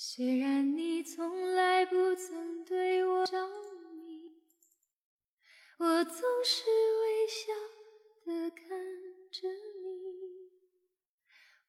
[0.00, 3.36] 虽然你从来不曾对我着
[3.90, 4.30] 迷，
[5.80, 6.64] 我总是
[7.02, 7.52] 微笑
[8.24, 8.68] 的看
[9.32, 9.48] 着
[9.82, 10.50] 你，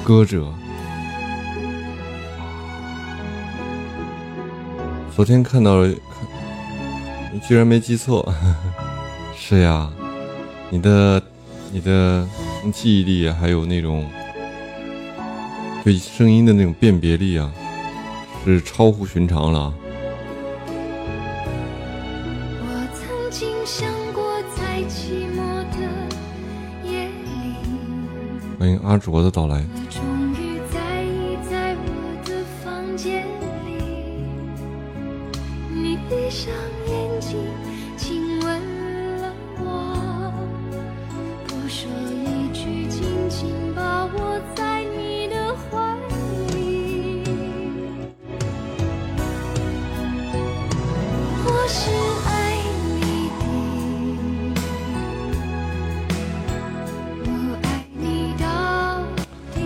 [0.04, 0.53] 歌者，
[5.14, 5.92] 昨天看到，了，
[7.42, 8.32] 居然没记错，
[9.36, 9.91] 是呀，
[10.70, 11.20] 你的，
[11.72, 12.26] 你的。
[12.72, 14.09] 记忆力还有那种
[15.84, 17.50] 对声音的那种辨别力啊，
[18.44, 19.72] 是超乎寻常了。
[28.59, 29.65] 欢迎阿卓的到来。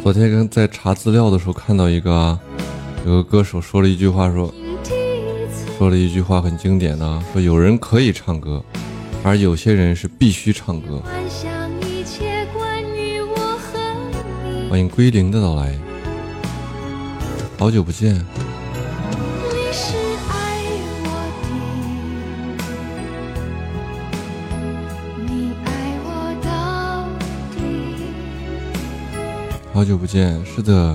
[0.02, 2.38] 昨天跟在查资料的时候看到一个，
[3.04, 4.52] 有个歌手说了一句话，说
[5.76, 8.62] 说了一句话很经典的，说有人可以唱歌，
[9.22, 11.02] 而有些人是必须唱歌。
[14.70, 15.78] 欢迎归零的到来，
[17.58, 18.24] 好久不见。
[29.80, 30.94] 好久不见，是的，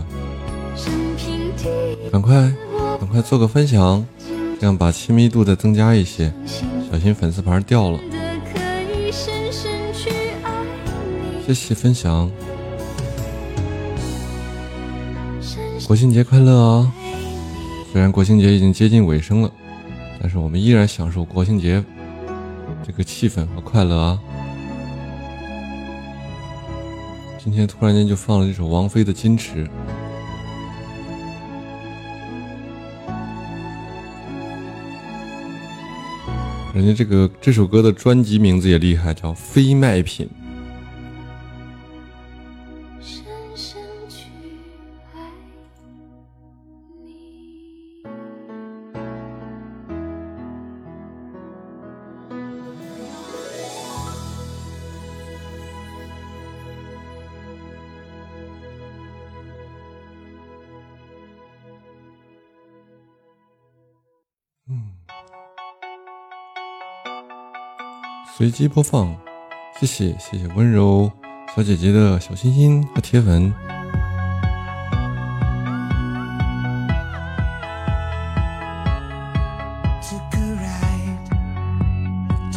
[2.12, 2.38] 赶快
[3.00, 4.06] 赶快做个分享，
[4.60, 7.98] 这样把亲密度再增加一些，小心粉丝牌掉了。
[11.48, 12.30] 谢谢分享，
[15.88, 16.94] 国庆节快乐啊！
[17.92, 19.52] 虽然国庆节已经接近尾声了，
[20.22, 21.84] 但是我们依然享受国庆节
[22.86, 24.20] 这个气氛和快乐啊。
[27.46, 29.66] 今天突然间就放了这首王菲的《矜持》，
[36.74, 40.26] 人家这个这首歌的专辑名字也厉害，叫《非卖品》。
[68.46, 69.12] 随机播放，
[69.80, 71.12] 谢谢谢谢温柔
[71.56, 73.52] 小姐姐的小心心和铁粉。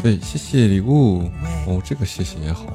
[0.03, 1.23] 对，谢谢礼物，
[1.67, 2.67] 哦，这个谢谢也好。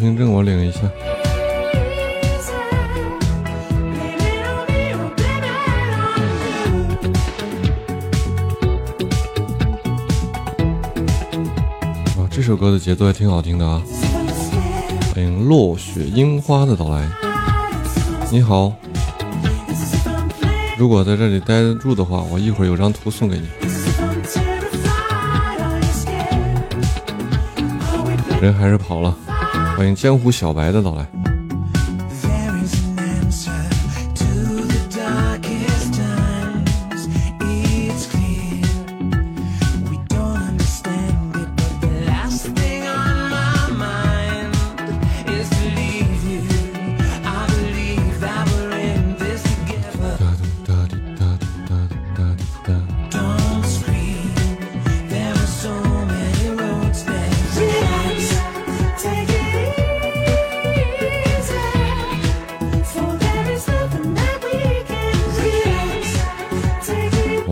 [0.00, 0.78] 凭证我领一下。
[12.18, 13.82] 哇，这首歌的节奏也挺好听的啊！
[15.14, 17.06] 欢迎落雪樱花的到来。
[18.32, 18.72] 你好，
[20.78, 23.46] 如果在这里待得住的话，我一会儿有张图送给你。
[28.40, 29.14] 人还是跑了。
[29.80, 31.19] 欢迎江湖小白的到来。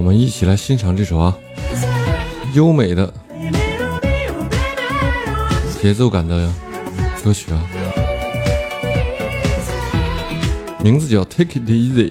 [0.09, 1.37] 我们一起来欣赏这首啊，
[2.55, 3.13] 优美的、
[5.83, 6.49] 节奏感的
[7.23, 7.61] 歌曲啊，
[10.83, 12.11] 名字叫《Take It Easy》，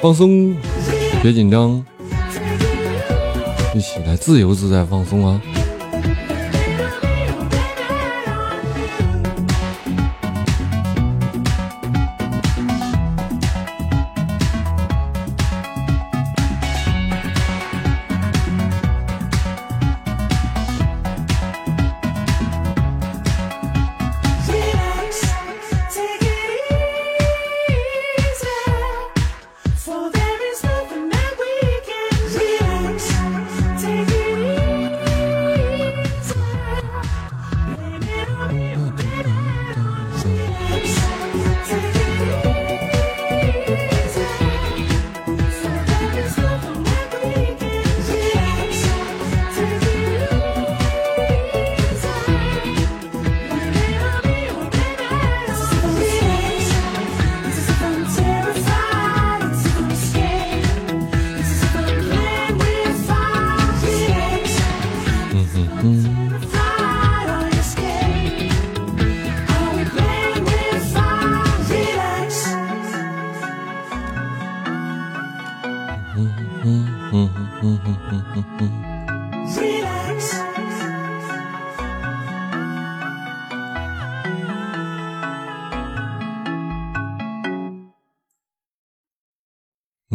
[0.00, 0.56] 放松，
[1.24, 1.84] 别紧张，
[3.74, 5.42] 一起来自由自在放松啊。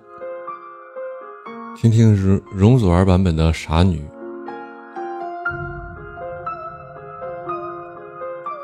[1.76, 4.00] 听听容容祖儿版本的《傻女》，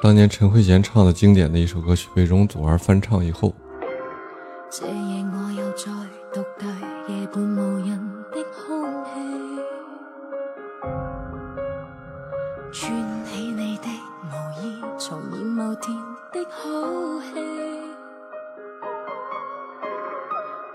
[0.02, 3.54] 当年陈慧娴唱的经典的一首歌曲，被容祖儿翻唱以后。
[15.14, 15.94] 重演某天
[16.32, 17.34] 的好戏，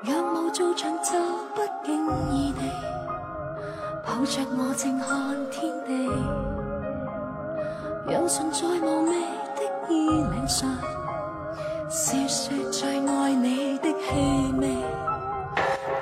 [0.03, 1.17] 若无做场就
[1.55, 2.59] 不经意地
[4.05, 6.07] 抱着我静看天地，
[8.07, 9.21] 让唇在无味
[9.55, 10.69] 的衣领上，
[11.89, 14.77] 笑说最爱你的气味。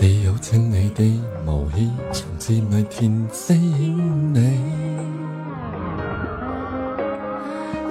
[0.00, 1.02] 你有轻你的
[1.44, 4.40] 毛衣，从织里填饰你。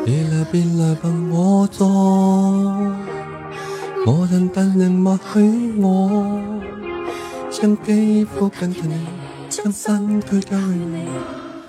[0.06, 1.86] 别来别来问我在，
[4.06, 6.42] 我人但影，默许我
[7.52, 8.96] 将肌肤紧贴你，
[9.50, 11.10] 将身躯交予你，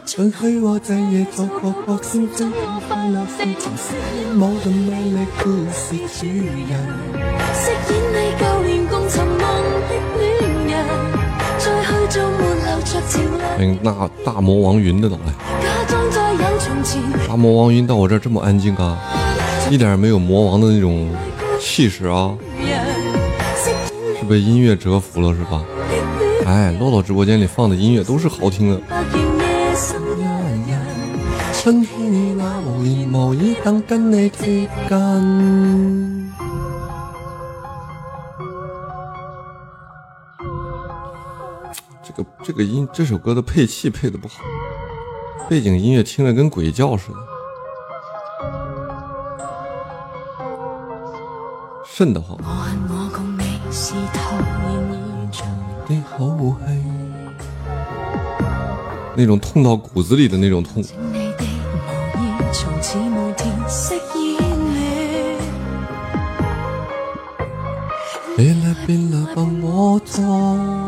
[0.07, 4.35] 准许我这夜做个薄纱，将我快乐分享。
[4.37, 8.28] 某段美丽故事主人，饰演你。
[13.57, 15.33] 欢迎那大魔王云的到来。
[17.29, 18.97] 大魔王云到我这儿这么安静啊，
[19.71, 21.07] 一点没有魔王的那种
[21.61, 22.35] 气势啊，
[24.19, 25.63] 是被音乐折服了是吧？
[26.47, 28.81] 哎，洛洛直播间里放的音乐都是好听的。
[42.45, 44.43] 这个音这首歌的配器配的不好，
[45.49, 48.49] 背景音乐听着跟鬼叫似的，
[51.85, 52.37] 瘆得慌。
[55.89, 56.77] 哎，好无害，
[59.17, 60.83] 那种痛到骨子里的那种痛。
[68.37, 70.88] 别来，别来帮我托。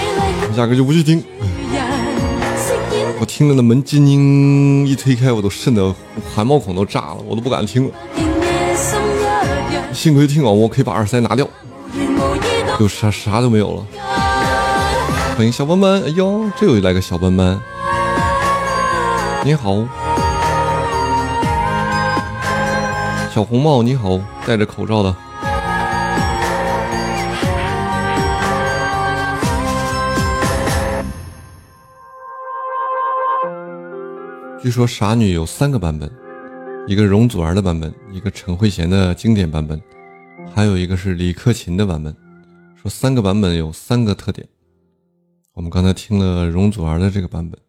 [0.53, 1.23] 下根就不去听。
[3.19, 5.93] 我听着那门“金金”一推开，我都瘆得
[6.35, 7.87] 汗毛孔都炸了，我都不敢听。
[7.87, 7.93] 了。
[9.93, 11.47] 幸亏听广播可以把耳塞拿掉，
[12.79, 13.85] 就啥啥都没有了。
[15.37, 17.59] 欢迎小班班，哎呦，这又来个小班班。
[19.43, 19.75] 你好，
[23.33, 25.13] 小红帽，你好，戴着口罩的。
[34.63, 36.07] 据说《傻女》有三个版本，
[36.87, 39.81] 一个容祖儿的版本，一个陈慧娴的经典版本，
[40.53, 42.15] 还有一个是李克勤的版本。
[42.79, 44.47] 说三个版本有三个特点。
[45.55, 47.59] 我们刚才听了容祖儿的这个版本。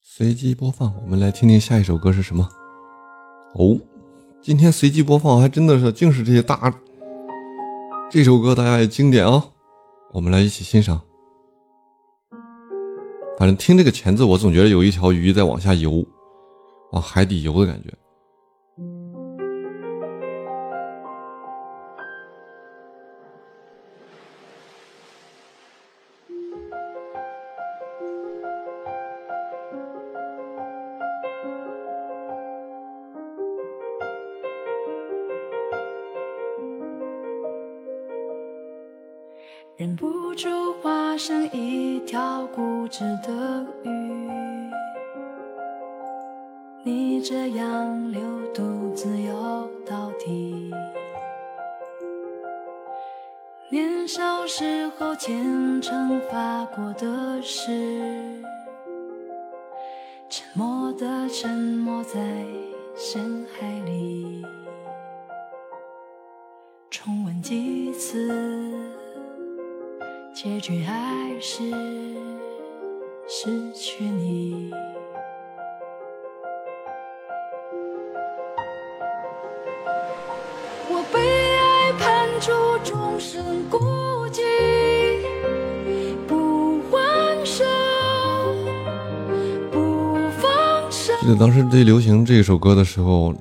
[0.00, 2.48] 随机播放，我们来听听下一首歌是什么。
[3.56, 3.76] 哦，
[4.40, 6.72] 今天随机播放还真的是竟是这些大。
[8.08, 9.44] 这首歌大家也经典啊，
[10.12, 11.00] 我们来一起欣赏。
[13.38, 16.04] 反正听这个“钳”字，我总觉得有一条鱼在往下游，
[16.90, 17.96] 往海底游的感觉。
[40.98, 44.68] 化身一条固执的鱼，
[46.82, 48.20] 你这样流，
[48.52, 50.74] 独自游到底。
[53.70, 58.42] 年少时候虔诚发过的誓，
[60.28, 62.18] 沉默地沉没在
[62.96, 64.44] 深海里，
[66.90, 68.97] 重温几次。
[70.40, 70.94] 结局还
[71.40, 71.64] 是
[73.28, 74.70] 失去你
[80.88, 81.18] 我被
[81.56, 82.52] 爱判处
[82.84, 83.78] 终身孤
[84.28, 84.42] 寂
[86.28, 87.64] 不还手
[89.72, 93.34] 不放手记得当时最流行这首歌的时候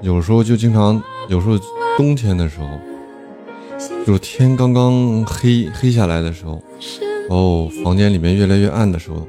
[0.00, 1.56] 有时候就经常有时候
[1.96, 2.66] 冬天的时候
[4.06, 6.60] 就天刚刚黑黑下来的时候，
[7.30, 9.26] 哦，房间里面越来越暗的时候，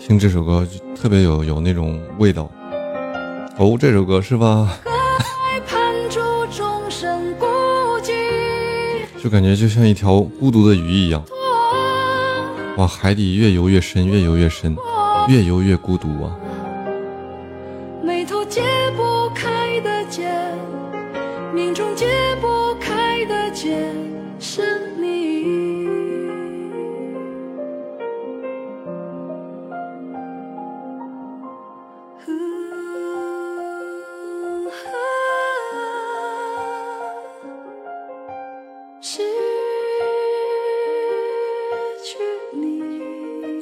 [0.00, 2.50] 听这首歌就特别有有那种味道。
[3.58, 4.68] 哦，这首歌是吧？
[9.22, 11.22] 就感觉就像一条孤独的鱼一样，
[12.76, 14.76] 往海底越游越深，越游越深，
[15.28, 16.36] 越游越孤独啊。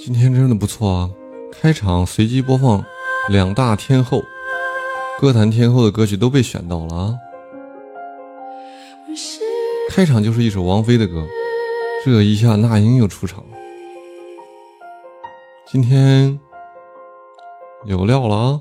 [0.06, 1.10] 今天真的不错啊！
[1.50, 2.84] 开场随机播放
[3.30, 4.22] 两大天后，
[5.18, 7.16] 歌坛天后的歌曲都被选到了啊！
[9.88, 11.26] 开场就是一首王菲的歌，
[12.04, 13.56] 这一下那英又出场了。
[15.72, 16.38] 今天
[17.86, 18.60] 有料了啊！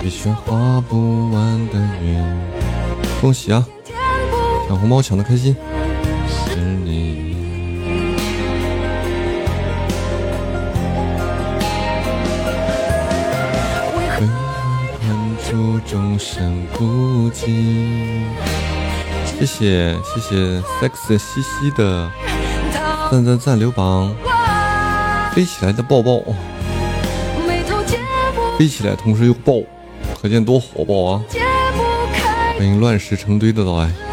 [0.07, 2.41] 一串画不完的圆。
[3.21, 3.67] 恭喜啊！
[4.71, 5.57] 抢红包抢的开心！
[6.47, 7.29] 是你。
[19.41, 22.09] 谢谢谢谢 sex 西西的
[23.11, 24.15] 赞赞赞，流榜，
[25.35, 26.23] 飞起来的抱抱，
[28.57, 29.61] 飞起来同时又抱，
[30.23, 31.25] 可见多火爆啊！
[32.57, 34.10] 欢迎乱石成堆的到来。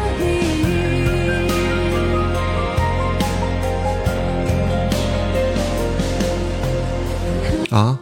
[7.70, 7.98] 啊，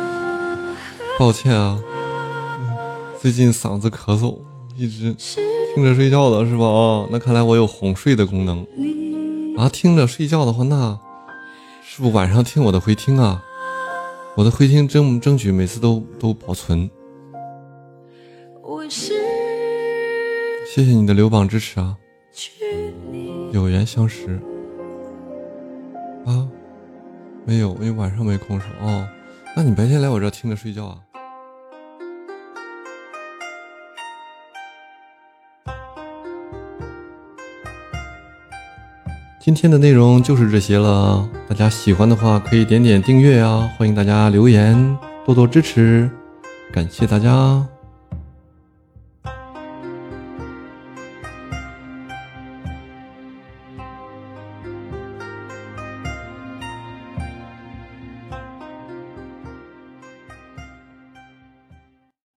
[1.18, 1.78] 抱歉啊，
[3.20, 4.38] 最近嗓子咳嗽，
[4.74, 5.14] 一直
[5.74, 6.64] 听着睡觉的是吧？
[6.64, 8.66] 啊，那看来我有哄睡的功能
[9.58, 9.68] 啊。
[9.68, 10.98] 听着睡觉的话，那
[11.82, 13.42] 是不是晚上听我的回听啊？
[14.36, 16.88] 我的回听争争取每次都都保存。
[20.74, 21.94] 谢谢你的留榜支持啊，
[23.52, 24.40] 有缘相识
[26.26, 26.48] 啊。
[27.46, 29.06] 没有，因为晚上没空守哦。
[29.56, 30.96] 那你白天来我这听着睡觉啊。
[39.38, 46.10] 今天的内容就是这些了，大家喜欢的话可以点点订阅啊，欢迎大家留言，多多支持，
[46.72, 47.62] 感谢大家。